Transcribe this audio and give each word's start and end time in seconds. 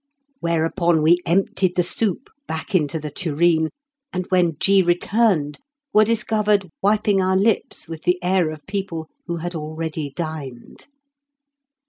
Whereupon 0.39 1.03
we 1.03 1.19
emptied 1.27 1.75
the 1.75 1.83
soup 1.83 2.31
back 2.47 2.73
into 2.73 2.99
the 2.99 3.11
tureen, 3.11 3.69
and 4.11 4.25
when 4.29 4.57
G. 4.57 4.81
returned 4.81 5.59
were 5.93 6.03
discovered 6.03 6.67
wiping 6.81 7.21
our 7.21 7.37
lips 7.37 7.87
with 7.87 8.01
the 8.01 8.17
air 8.23 8.49
of 8.49 8.65
people 8.65 9.09
who 9.27 9.35
had 9.37 9.53
already 9.53 10.11
dined. 10.15 10.87